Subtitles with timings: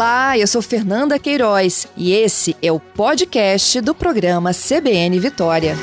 [0.00, 5.74] Olá, eu sou Fernanda Queiroz e esse é o podcast do programa CBN Vitória.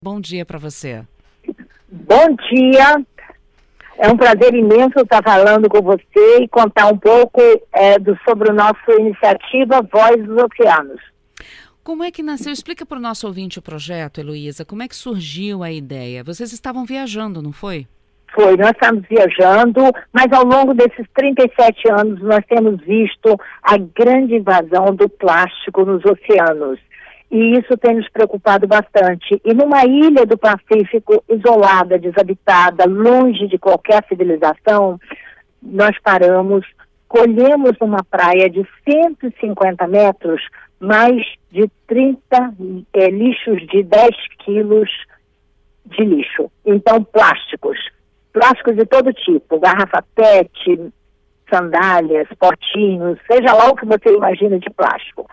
[0.00, 1.02] Bom dia para você.
[1.90, 3.04] Bom dia.
[3.98, 7.40] É um prazer imenso estar falando com você e contar um pouco
[7.72, 11.00] é, do, sobre a nossa iniciativa Voz dos Oceanos.
[11.82, 12.52] Como é que nasceu?
[12.52, 14.64] Explica para o nosso ouvinte o projeto, Heloísa.
[14.64, 16.22] Como é que surgiu a ideia?
[16.22, 17.86] Vocês estavam viajando, não foi?
[18.34, 19.80] Foi, nós estamos viajando,
[20.12, 26.02] mas ao longo desses 37 anos nós temos visto a grande invasão do plástico nos
[26.04, 26.78] oceanos.
[27.30, 29.40] E isso tem nos preocupado bastante.
[29.44, 34.98] E numa ilha do Pacífico, isolada, desabitada, longe de qualquer civilização,
[35.62, 36.66] nós paramos,
[37.10, 40.40] colhemos numa praia de 150 metros
[40.78, 42.54] mais de 30
[42.92, 44.88] é, lixos de 10 quilos
[45.86, 46.50] de lixo.
[46.64, 47.76] Então, plásticos.
[48.32, 50.92] Plásticos de todo tipo, garrafa PET,
[51.52, 55.28] sandálias, potinhos, seja lá o que você imagina de plástico.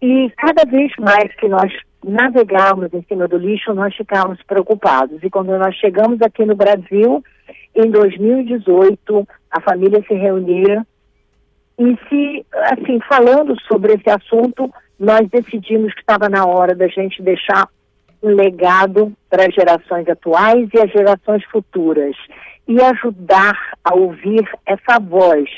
[0.00, 1.72] E cada vez mais que nós
[2.04, 5.20] navegarmos em cima do lixo, nós ficamos preocupados.
[5.20, 7.24] E quando nós chegamos aqui no Brasil,
[7.74, 10.86] em 2018, a família se reunia
[11.78, 17.22] e se, assim, falando sobre esse assunto, nós decidimos que estava na hora da gente
[17.22, 17.68] deixar
[18.20, 22.16] um legado para as gerações atuais e as gerações futuras
[22.66, 25.48] e ajudar a ouvir essa voz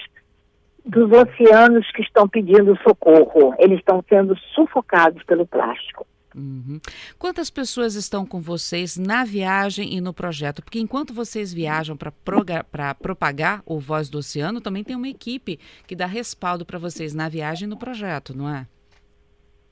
[0.85, 3.55] dos oceanos que estão pedindo socorro.
[3.59, 6.07] Eles estão sendo sufocados pelo plástico.
[6.34, 6.81] Uhum.
[7.19, 10.62] Quantas pessoas estão com vocês na viagem e no projeto?
[10.62, 15.97] Porque enquanto vocês viajam para propagar o Voz do Oceano, também tem uma equipe que
[15.97, 18.67] dá respaldo para vocês na viagem e no projeto, não é?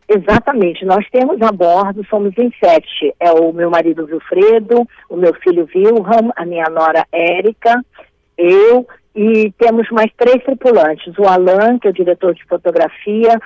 [0.08, 0.86] Exatamente.
[0.86, 3.14] Nós temos a bordo, somos em sete.
[3.20, 7.84] É o meu marido Wilfredo, o meu filho Wilhelm, a minha nora Érica,
[8.36, 11.12] eu e temos mais três tripulantes.
[11.18, 13.38] O Alan, que é o diretor de fotografia,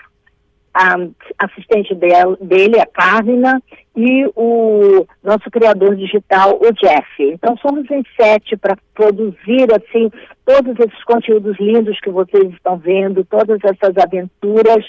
[0.75, 0.97] a
[1.39, 3.63] assistente dele, a Carmina,
[3.95, 7.07] e o nosso criador digital, o Jeff.
[7.21, 10.11] Então somos em sete para produzir assim
[10.47, 14.85] todos esses conteúdos lindos que vocês estão vendo, todas essas aventuras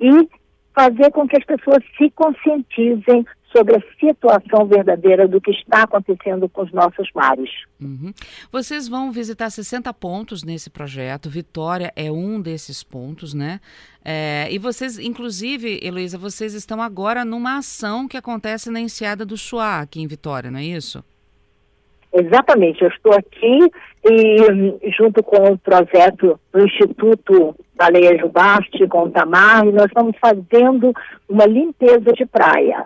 [0.00, 0.28] e
[0.74, 6.48] fazer com que as pessoas se conscientizem sobre a situação verdadeira do que está acontecendo
[6.48, 7.50] com os nossos mares.
[7.80, 8.12] Uhum.
[8.50, 13.60] Vocês vão visitar 60 pontos nesse projeto, Vitória é um desses pontos, né?
[14.04, 19.36] É, e vocês, inclusive, Heloísa, vocês estão agora numa ação que acontece na Enseada do
[19.36, 21.04] Chuá, aqui em Vitória, não é isso?
[22.12, 23.70] Exatamente, eu estou aqui
[24.04, 30.92] e junto com o projeto do Instituto Baleia Jubaste, com o Tamar, nós estamos fazendo
[31.26, 32.84] uma limpeza de praia.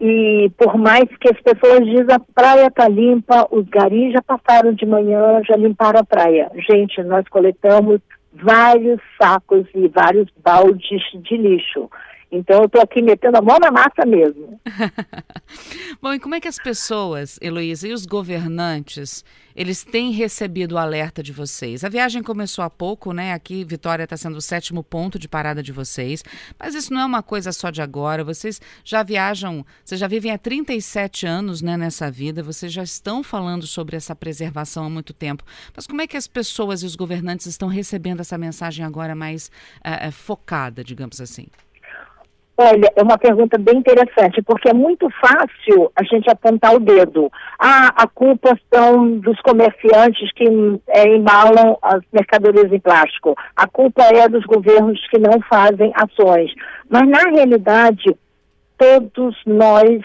[0.00, 4.72] E por mais que as pessoas dizem a praia está limpa, os garis já passaram
[4.72, 6.50] de manhã, já limparam a praia.
[6.70, 8.00] Gente, nós coletamos
[8.32, 11.90] vários sacos e vários baldes de lixo.
[12.30, 14.60] Então eu estou aqui metendo a mão na massa mesmo.
[16.00, 19.24] Bom, e como é que as pessoas, Heloísa, e os governantes,
[19.56, 21.84] eles têm recebido o alerta de vocês?
[21.84, 23.32] A viagem começou há pouco, né?
[23.32, 26.22] Aqui Vitória está sendo o sétimo ponto de parada de vocês,
[26.58, 28.22] mas isso não é uma coisa só de agora.
[28.22, 33.22] Vocês já viajam, vocês já vivem há 37 anos né, nessa vida, vocês já estão
[33.22, 35.42] falando sobre essa preservação há muito tempo.
[35.74, 39.50] Mas como é que as pessoas e os governantes estão recebendo essa mensagem agora mais
[39.78, 41.46] uh, focada, digamos assim?
[42.60, 47.30] Olha, é uma pergunta bem interessante, porque é muito fácil a gente apontar o dedo.
[47.56, 50.44] Ah, a culpa são dos comerciantes que
[50.88, 53.36] é, embalam as mercadorias em plástico.
[53.54, 56.52] A culpa é dos governos que não fazem ações.
[56.90, 58.16] Mas, na realidade,
[58.76, 60.02] todos nós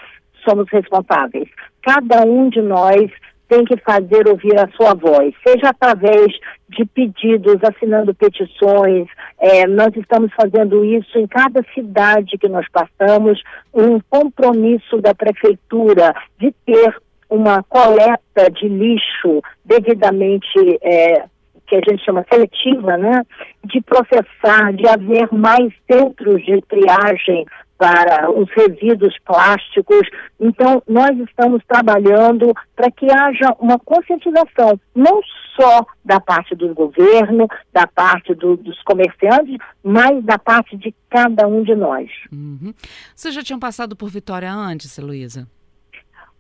[0.48, 1.50] somos responsáveis.
[1.82, 3.10] Cada um de nós
[3.48, 6.28] tem que fazer ouvir a sua voz, seja através
[6.70, 9.08] de pedidos, assinando petições.
[9.40, 13.42] É, nós estamos fazendo isso em cada cidade que nós passamos,
[13.74, 16.96] um compromisso da prefeitura de ter
[17.30, 21.26] uma coleta de lixo devidamente é,
[21.68, 23.24] que a gente chama seletiva, né,
[23.66, 27.46] de processar, de haver mais centros de triagem
[27.84, 30.08] para os resíduos plásticos.
[30.40, 35.20] Então, nós estamos trabalhando para que haja uma conscientização, não
[35.54, 41.46] só da parte do governo, da parte do, dos comerciantes, mas da parte de cada
[41.46, 42.10] um de nós.
[42.32, 42.74] Uhum.
[43.14, 45.46] Vocês já tinham passado por Vitória antes, Luísa?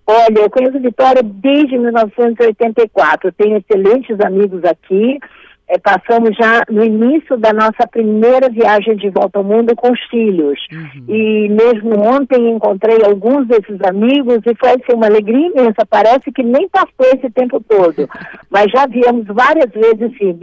[0.07, 3.27] Olha, eu conheço Vitória desde 1984.
[3.27, 5.19] Eu tenho excelentes amigos aqui
[5.67, 9.99] é, passamos já no início da nossa primeira viagem de volta ao mundo com os
[10.09, 10.59] filhos.
[10.71, 11.05] Uhum.
[11.07, 15.85] E mesmo ontem encontrei alguns desses amigos e foi assim, uma alegria imensa.
[15.89, 18.07] Parece que nem passou esse tempo todo.
[18.51, 20.37] Mas já viemos várias vezes, sim.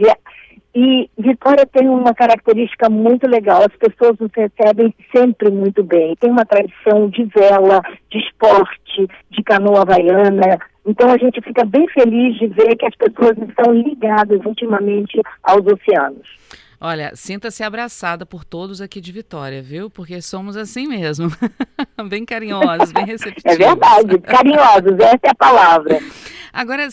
[0.73, 6.15] E Vitória tem uma característica muito legal, as pessoas nos recebem sempre muito bem.
[6.15, 10.59] Tem uma tradição de vela, de esporte, de canoa havaiana.
[10.85, 15.65] Então a gente fica bem feliz de ver que as pessoas estão ligadas intimamente aos
[15.65, 16.27] oceanos.
[16.83, 19.87] Olha, sinta-se abraçada por todos aqui de Vitória, viu?
[19.87, 21.27] Porque somos assim mesmo.
[22.09, 23.43] bem carinhosos, bem receptivos.
[23.53, 25.99] É verdade, carinhosos, essa é a palavra.
[26.51, 26.87] Agora,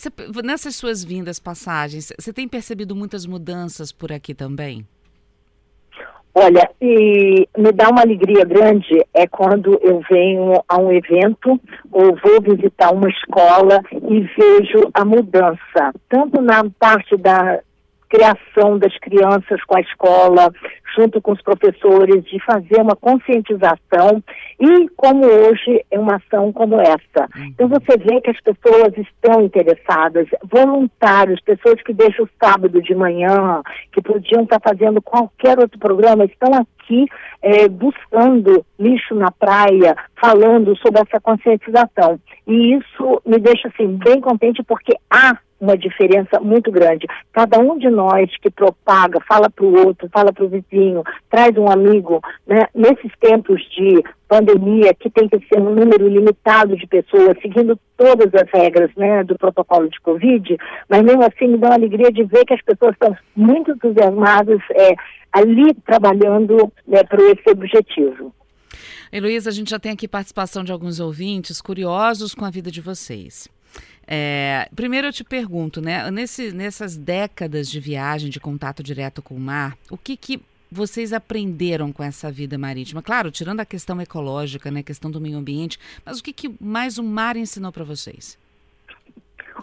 [0.45, 4.87] nessas suas vindas, passagens, você tem percebido muitas mudanças por aqui também?
[6.35, 11.59] Olha, e me dá uma alegria grande é quando eu venho a um evento
[11.91, 17.61] ou vou visitar uma escola e vejo a mudança, tanto na parte da
[18.09, 20.51] criação das crianças com a escola,
[20.97, 24.23] junto com os professores, de fazer uma conscientização
[24.59, 27.29] e como hoje é uma ação como essa.
[27.37, 27.45] Uhum.
[27.47, 32.95] Então você vê que as pessoas estão interessadas, voluntários, pessoas que deixam o sábado de
[32.95, 33.63] manhã,
[33.93, 37.07] que podiam estar fazendo qualquer outro programa, estão aqui
[37.43, 42.19] é, buscando lixo na praia, falando sobre essa conscientização.
[42.47, 47.07] E isso me deixa assim bem contente porque há uma diferença muito grande.
[47.33, 51.57] Cada um de nós que propaga, fala para o outro, fala para o vizinho, traz
[51.57, 52.67] um amigo, né?
[52.75, 58.33] nesses tempos de pandemia, que tem que ser um número limitado de pessoas, seguindo todas
[58.35, 60.57] as regras né, do protocolo de Covid,
[60.89, 64.61] mas mesmo assim me dá uma alegria de ver que as pessoas estão muito entusiasmadas
[64.73, 64.95] é,
[65.33, 68.33] ali trabalhando né, para esse objetivo.
[69.11, 72.83] Heloísa, a gente já tem aqui participação de alguns ouvintes curiosos com a vida de
[72.83, 73.49] vocês.
[74.07, 79.35] É, primeiro eu te pergunto, né, nesse, nessas décadas de viagem, de contato direto com
[79.35, 83.03] o mar, o que, que vocês aprenderam com essa vida marítima?
[83.03, 86.55] Claro, tirando a questão ecológica, né, a questão do meio ambiente, mas o que, que
[86.61, 88.39] mais o mar ensinou para vocês?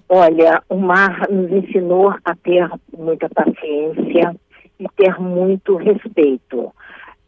[0.07, 4.36] Olha, o mar nos ensinou a ter muita paciência
[4.80, 6.72] e ter muito respeito.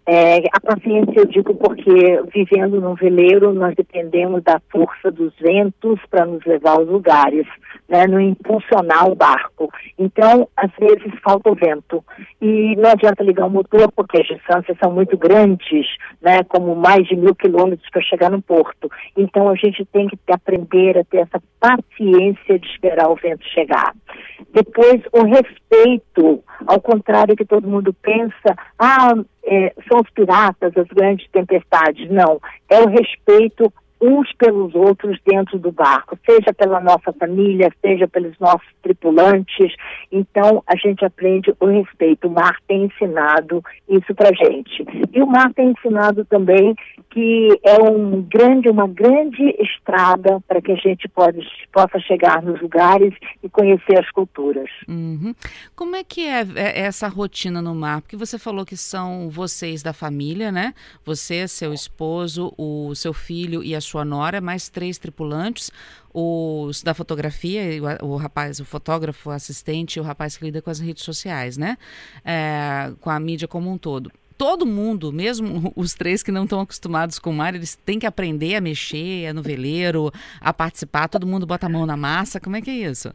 [0.09, 5.99] É, a paciência eu digo porque vivendo num veleiro nós dependemos da força dos ventos
[6.09, 7.45] para nos levar aos lugares,
[7.89, 9.69] né, no impulsionar o barco.
[9.99, 12.01] Então, às vezes falta o vento
[12.41, 15.85] e não adianta ligar o motor porque as distâncias são muito grandes,
[16.21, 18.89] né, como mais de mil quilômetros para chegar no porto.
[19.17, 23.93] Então a gente tem que aprender a ter essa paciência de esperar o vento chegar.
[24.53, 29.13] Depois o respeito, ao contrário que todo mundo pensa, ah,
[29.43, 32.09] é, são os piratas, as grandes tempestades.
[32.09, 32.39] Não,
[32.69, 33.71] é o respeito
[34.01, 39.73] uns pelos outros dentro do barco, seja pela nossa família, seja pelos nossos tripulantes.
[40.11, 42.27] Então, a gente aprende o respeito.
[42.27, 44.85] O mar tem ensinado isso para gente.
[45.11, 46.75] E o mar tem ensinado também
[47.09, 51.39] que é um grande, uma grande estrada para que a gente pode,
[51.71, 54.69] possa chegar nos lugares e conhecer as culturas.
[54.87, 55.33] Uhum.
[55.75, 58.01] Como é que é, é essa rotina no mar?
[58.01, 60.73] Porque você falou que são vocês da família, né?
[61.05, 65.71] Você, seu esposo, o seu filho e a sua nora, mais três tripulantes,
[66.13, 67.61] os da fotografia,
[68.01, 71.77] o, rapaz, o fotógrafo, o assistente, o rapaz que lida com as redes sociais, né?
[72.23, 76.61] É, com a mídia como um todo todo mundo, mesmo os três que não estão
[76.61, 81.25] acostumados com o mar, eles têm que aprender a mexer no veleiro, a participar, todo
[81.25, 82.39] mundo bota a mão na massa.
[82.39, 83.11] Como é que é isso?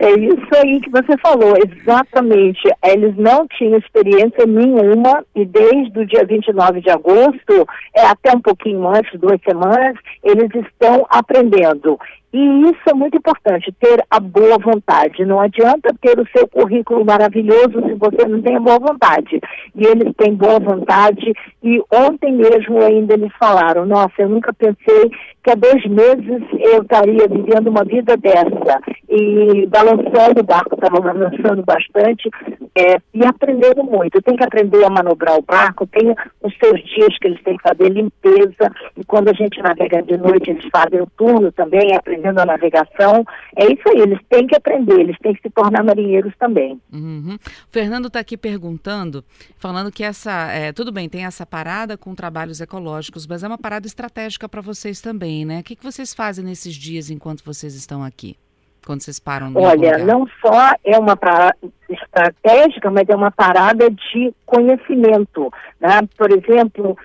[0.00, 2.60] É isso aí que você falou, exatamente.
[2.84, 8.40] Eles não tinham experiência nenhuma e desde o dia 29 de agosto, é até um
[8.40, 11.98] pouquinho antes, duas semanas, eles estão aprendendo.
[12.30, 15.24] E isso é muito importante, ter a boa vontade.
[15.24, 19.40] Não adianta ter o seu currículo maravilhoso se você não tem a boa vontade.
[19.74, 21.32] E eles têm boa vontade.
[21.62, 25.10] E ontem mesmo ainda eles falaram: Nossa, eu nunca pensei
[25.42, 28.78] que há dois meses eu estaria vivendo uma vida dessa.
[29.08, 32.28] E balançando, o barco estava balançando bastante
[32.76, 34.20] é, e aprendendo muito.
[34.20, 37.62] Tem que aprender a manobrar o barco, tem os seus dias que eles têm que
[37.62, 38.70] fazer limpeza.
[38.98, 42.46] E quando a gente navega de noite, eles fazem o turno também, aprendendo aprendendo a
[42.46, 43.24] navegação.
[43.56, 46.80] É isso aí, eles têm que aprender, eles têm que se tornar marinheiros também.
[46.92, 47.36] Uhum.
[47.36, 49.24] O Fernando está aqui perguntando,
[49.56, 53.58] falando que essa, é, tudo bem, tem essa parada com trabalhos ecológicos, mas é uma
[53.58, 55.60] parada estratégica para vocês também, né?
[55.60, 58.36] O que, que vocês fazem nesses dias enquanto vocês estão aqui?
[58.86, 61.54] Quando vocês param no Olha, não só é uma parada
[61.90, 65.52] estratégica, mas é uma parada de conhecimento.
[65.78, 66.00] Né?
[66.16, 66.96] Por exemplo,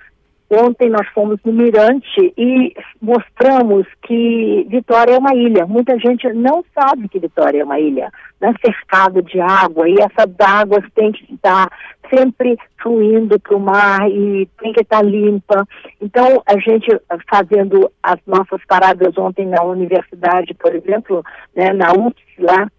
[0.54, 5.66] Ontem nós fomos no Mirante e mostramos que Vitória é uma ilha.
[5.66, 8.54] Muita gente não sabe que Vitória é uma ilha, né?
[8.64, 11.68] cercado de água, e essas águas têm que estar
[12.14, 15.66] sempre fluindo para o mar e tem que estar limpa.
[16.00, 16.86] Então, a gente
[17.28, 22.70] fazendo as nossas paradas ontem na universidade, por exemplo, né, na UFS lá,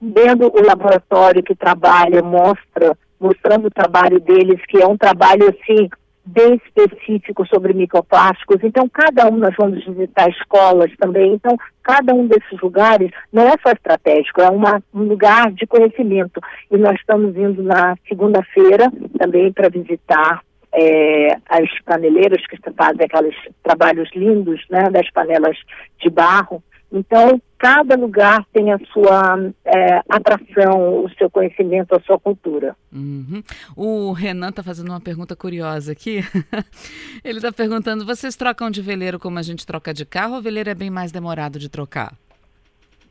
[0.00, 5.88] vendo o laboratório que trabalha, mostra, mostrando o trabalho deles, que é um trabalho assim
[6.26, 8.58] bem específico sobre microplásticos.
[8.62, 11.34] Então, cada um, nós vamos visitar escolas também.
[11.34, 16.40] Então, cada um desses lugares não é só estratégico, é uma, um lugar de conhecimento.
[16.70, 20.42] E nós estamos indo na segunda-feira também para visitar
[20.72, 25.56] é, as paneleiras que fazem aqueles trabalhos lindos, né, das panelas
[26.00, 26.62] de barro.
[26.90, 32.76] Então, cada lugar tem a sua é, atração, o seu conhecimento, a sua cultura.
[32.92, 33.42] Uhum.
[33.74, 36.24] O Renan está fazendo uma pergunta curiosa aqui.
[37.24, 40.42] Ele está perguntando: vocês trocam de veleiro como a gente troca de carro ou o
[40.42, 42.14] veleiro é bem mais demorado de trocar?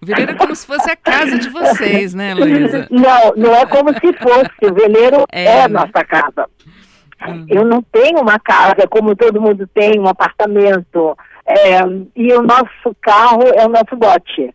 [0.01, 2.87] O veleiro é como se fosse a casa de vocês, né, Luísa?
[2.91, 4.71] Não, não é como se fosse.
[4.71, 6.47] O veleiro é, é a nossa casa.
[7.27, 7.45] Uhum.
[7.49, 11.17] Eu não tenho uma casa como todo mundo tem, um apartamento.
[11.47, 11.79] É,
[12.15, 14.53] e o nosso carro é o nosso bote.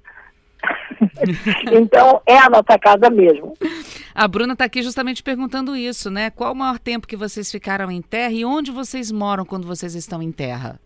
[1.73, 3.55] então é a nossa casa mesmo.
[4.15, 6.31] A Bruna está aqui justamente perguntando isso, né?
[6.31, 9.95] Qual o maior tempo que vocês ficaram em terra e onde vocês moram quando vocês
[9.95, 10.79] estão em terra?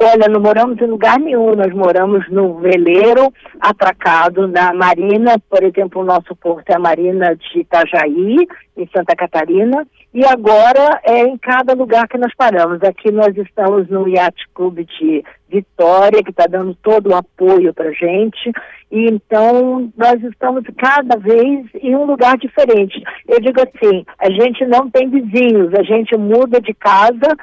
[0.00, 6.02] Olha, não moramos em lugar nenhum, nós moramos no veleiro atracado na Marina, por exemplo,
[6.02, 11.36] o nosso porto é a Marina de Itajaí, em Santa Catarina, e agora é em
[11.36, 12.82] cada lugar que nós paramos.
[12.82, 17.92] Aqui nós estamos no Yacht Clube de Vitória, que está dando todo o apoio para
[17.92, 18.50] gente,
[18.90, 23.02] e então nós estamos cada vez em um lugar diferente.
[23.26, 27.36] Eu digo assim, a gente não tem vizinhos, a gente muda de casa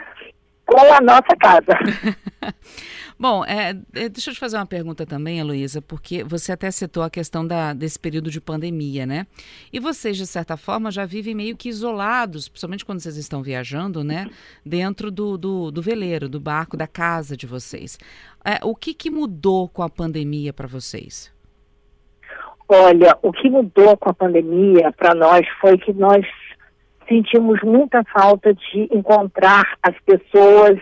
[0.66, 1.78] com a nossa casa.
[3.18, 7.02] Bom, é, é, deixa eu te fazer uma pergunta também, Heloísa, porque você até citou
[7.02, 9.26] a questão da, desse período de pandemia, né?
[9.72, 14.04] E vocês, de certa forma, já vivem meio que isolados, principalmente quando vocês estão viajando,
[14.04, 14.28] né?
[14.66, 17.98] Dentro do, do, do veleiro, do barco, da casa de vocês.
[18.44, 21.34] É, o que, que mudou com a pandemia para vocês?
[22.68, 26.26] Olha, o que mudou com a pandemia para nós foi que nós
[27.08, 30.78] sentimos muita falta de encontrar as pessoas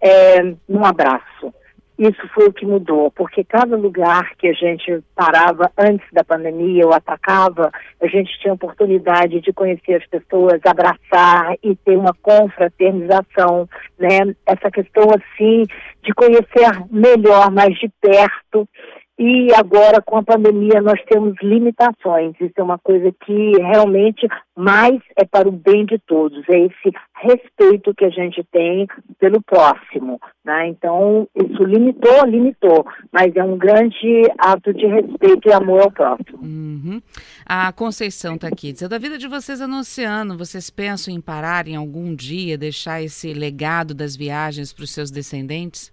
[0.00, 1.52] é, num abraço.
[1.98, 6.86] Isso foi o que mudou, porque cada lugar que a gente parava antes da pandemia
[6.86, 7.70] ou atacava,
[8.02, 13.66] a gente tinha oportunidade de conhecer as pessoas, abraçar e ter uma confraternização,
[13.98, 14.34] né?
[14.44, 15.64] Essa questão assim
[16.02, 18.68] de conhecer melhor, mais de perto
[19.18, 22.34] e agora, com a pandemia, nós temos limitações.
[22.38, 26.46] Isso é uma coisa que realmente mais é para o bem de todos.
[26.50, 28.86] É esse respeito que a gente tem
[29.18, 30.20] pelo próximo.
[30.44, 30.68] Né?
[30.68, 32.86] Então, isso limitou, limitou.
[33.10, 36.38] Mas é um grande ato de respeito e amor ao próximo.
[36.42, 37.00] Uhum.
[37.46, 40.36] A Conceição está aqui dizendo: a vida de vocês é no oceano.
[40.36, 45.10] Vocês pensam em parar em algum dia, deixar esse legado das viagens para os seus
[45.10, 45.90] descendentes?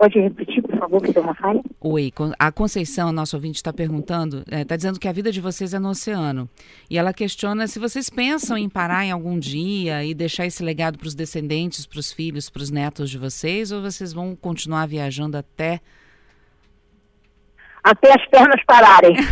[0.00, 1.62] Pode repetir, favor, que deu uma falha?
[1.80, 5.40] Oi, a Conceição, nosso ouvinte, está perguntando, está é, tá dizendo que a vida de
[5.40, 6.48] vocês é no oceano.
[6.88, 10.98] E ela questiona se vocês pensam em parar em algum dia e deixar esse legado
[10.98, 14.86] para os descendentes, para os filhos, para os netos de vocês, ou vocês vão continuar
[14.86, 15.80] viajando até.
[17.84, 19.16] Até as pernas pararem.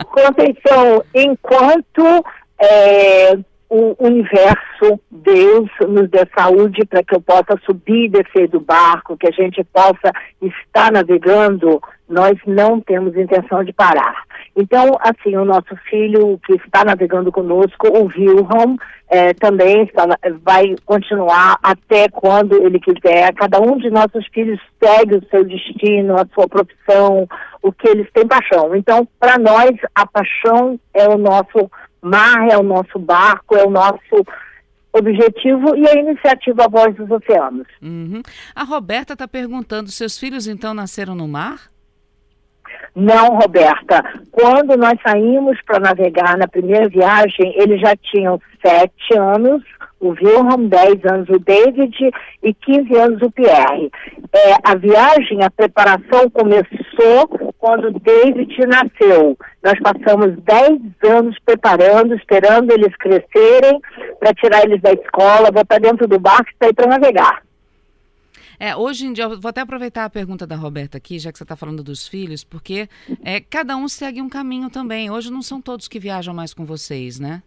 [0.06, 2.24] Conceição, enquanto.
[2.56, 3.36] É
[3.74, 9.16] o universo, Deus nos dê saúde para que eu possa subir e descer do barco,
[9.16, 14.22] que a gente possa estar navegando, nós não temos intenção de parar.
[14.54, 18.76] Então, assim, o nosso filho que está navegando conosco, o Wilhelm,
[19.08, 20.06] é, também está,
[20.44, 23.34] vai continuar até quando ele quiser.
[23.34, 27.26] Cada um de nossos filhos segue o seu destino, a sua profissão,
[27.60, 28.76] o que eles têm paixão.
[28.76, 31.68] Então, para nós, a paixão é o nosso
[32.04, 34.24] mar é o nosso barco, é o nosso
[34.92, 37.66] objetivo e a iniciativa Voz dos Oceanos.
[37.82, 38.22] Uhum.
[38.54, 41.74] A Roberta está perguntando: seus filhos então nasceram no mar?
[42.94, 44.02] Não, Roberta.
[44.30, 49.62] Quando nós saímos para navegar na primeira viagem, eles já tinham sete anos,
[49.98, 51.94] o Wilhelm, 10 anos o David
[52.42, 53.90] e 15 anos o Pierre.
[54.32, 59.38] É, a viagem, a preparação começou quando David nasceu.
[59.62, 63.80] Nós passamos 10 anos preparando, esperando eles crescerem,
[64.20, 67.42] para tirar eles da escola, botar dentro do barco e sair para navegar.
[68.60, 71.38] É, hoje em dia, eu vou até aproveitar a pergunta da Roberta aqui, já que
[71.38, 72.86] você está falando dos filhos, porque
[73.24, 75.10] é, cada um segue um caminho também.
[75.10, 77.42] Hoje não são todos que viajam mais com vocês, né?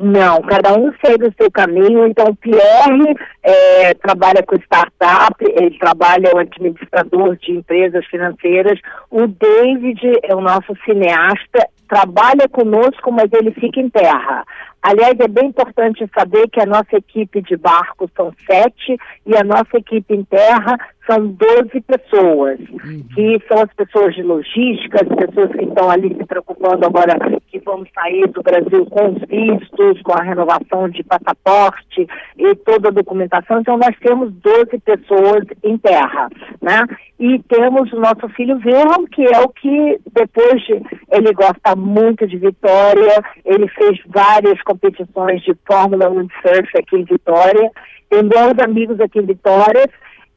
[0.00, 2.06] Não, cada um segue o seu caminho.
[2.06, 8.78] Então, o Pierre é, trabalha com startup, ele trabalha o administrador de empresas financeiras.
[9.10, 14.44] O David é o nosso cineasta, trabalha conosco, mas ele fica em terra.
[14.80, 19.42] Aliás, é bem importante saber que a nossa equipe de barco são sete e a
[19.42, 20.78] nossa equipe em terra
[21.08, 23.02] são 12 pessoas, uhum.
[23.14, 27.16] que são as pessoas de logística, as pessoas que estão ali se preocupando agora
[27.48, 32.88] que vamos sair do Brasil com os vistos, com a renovação de passaporte e toda
[32.88, 33.60] a documentação.
[33.60, 36.28] Então, nós temos 12 pessoas em terra,
[36.60, 36.84] né?
[37.18, 42.26] E temos o nosso filho Wilhelm, que é o que depois de, ele gosta muito
[42.26, 47.70] de Vitória, ele fez várias competições de Fórmula 1 Surf aqui em Vitória,
[48.10, 49.88] tem bons amigos aqui em Vitória,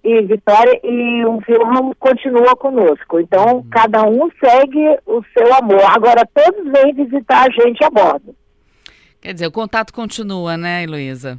[0.04, 3.20] e Vitória e o Wilhelm continua conosco.
[3.20, 3.66] Então, uhum.
[3.70, 5.84] cada um segue o seu amor.
[5.86, 8.36] Agora, todos vêm visitar a gente a bordo.
[9.22, 11.38] Quer dizer, o contato continua, né, Heloísa?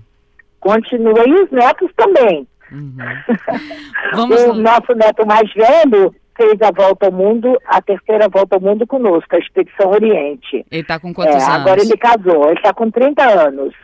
[0.61, 1.27] Continua.
[1.27, 2.47] E os netos também.
[2.71, 2.97] Uhum.
[4.15, 4.43] Vamos...
[4.43, 8.87] o nosso neto mais velho fez a volta ao mundo, a terceira volta ao mundo
[8.87, 10.65] conosco, a Expedição Oriente.
[10.71, 11.49] Ele está com quantos é, anos?
[11.49, 13.75] Agora ele casou, ele está com 30 anos.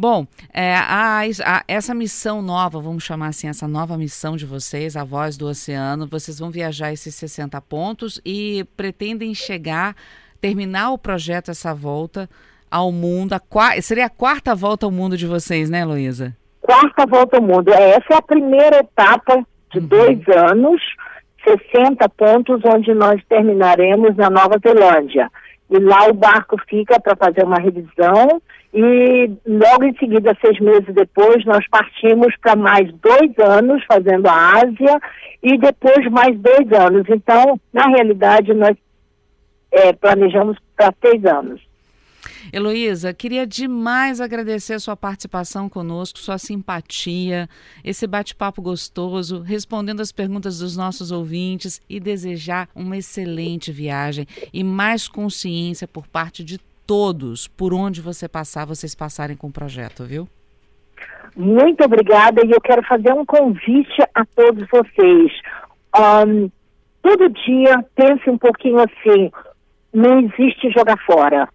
[0.00, 4.96] Bom, é, a, a, essa missão nova, vamos chamar assim, essa nova missão de vocês,
[4.96, 9.94] a Voz do Oceano, vocês vão viajar esses 60 pontos e pretendem chegar,
[10.40, 12.30] terminar o projeto, essa volta
[12.70, 13.34] ao mundo.
[13.34, 16.34] A, seria a quarta volta ao mundo de vocês, né, Luísa?
[16.62, 17.70] Quarta volta ao mundo.
[17.70, 19.86] É, essa é a primeira etapa de uhum.
[19.86, 20.80] dois anos,
[21.44, 25.30] 60 pontos, onde nós terminaremos na Nova Zelândia.
[25.68, 28.40] E lá o barco fica para fazer uma revisão
[28.72, 34.52] e logo em seguida, seis meses depois, nós partimos para mais dois anos fazendo a
[34.58, 35.00] Ásia
[35.42, 37.04] e depois mais dois anos.
[37.08, 38.76] Então, na realidade, nós
[39.72, 41.60] é, planejamos para seis anos.
[42.52, 47.48] Heloísa, queria demais agradecer sua participação conosco, sua simpatia,
[47.84, 54.64] esse bate-papo gostoso, respondendo as perguntas dos nossos ouvintes e desejar uma excelente viagem e
[54.64, 56.58] mais consciência por parte de
[56.90, 60.26] todos, por onde você passar, vocês passarem com o projeto, viu?
[61.36, 65.30] Muito obrigada e eu quero fazer um convite a todos vocês.
[65.96, 66.50] Um,
[67.00, 69.30] todo dia pense um pouquinho assim,
[69.94, 71.48] não existe jogar fora.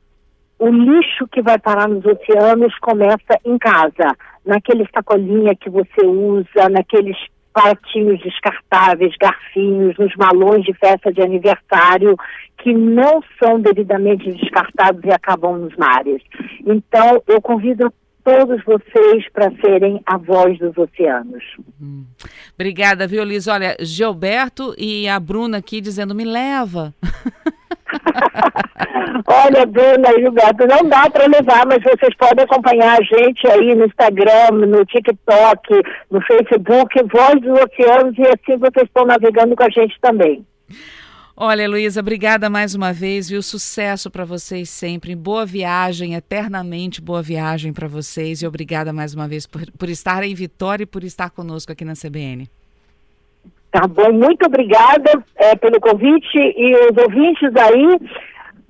[0.57, 6.69] O lixo que vai parar nos oceanos começa em casa, naquele sacolinha que você usa,
[6.71, 7.17] naqueles
[7.55, 12.17] pratinhos descartáveis, garfinhos, nos balões de festa de aniversário,
[12.57, 16.21] que não são devidamente descartados e acabam nos mares.
[16.65, 17.91] Então, eu convido
[18.25, 21.43] todos vocês para serem a voz dos oceanos.
[21.79, 22.03] Hum.
[22.55, 23.47] Obrigada, viu, Liz?
[23.47, 26.91] Olha, Gilberto e a Bruna aqui dizendo, me leva.
[29.27, 33.75] Olha, Bruna e Gilberto, não dá para levar, mas vocês podem acompanhar a gente aí
[33.75, 39.63] no Instagram, no TikTok, no Facebook, Voz dos Oceanos, e assim vocês estão navegando com
[39.63, 40.43] a gente também.
[41.37, 43.41] Olha, Luísa, obrigada mais uma vez, viu?
[43.41, 45.13] Sucesso para vocês sempre.
[45.13, 48.41] Boa viagem, eternamente boa viagem para vocês.
[48.41, 51.83] E obrigada mais uma vez por, por estar em Vitória e por estar conosco aqui
[51.83, 52.49] na CBN.
[53.69, 57.99] Tá bom, muito obrigada é, pelo convite e os ouvintes aí.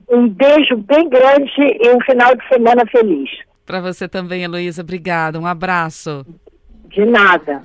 [0.09, 3.29] Um beijo bem grande e um final de semana feliz.
[3.63, 4.81] Para você também, Heloísa.
[4.81, 5.39] Obrigada.
[5.39, 6.25] Um abraço.
[6.89, 7.61] De nada.